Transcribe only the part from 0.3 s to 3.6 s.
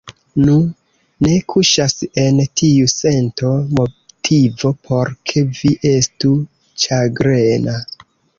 Nu, ne kuŝas en tiu sento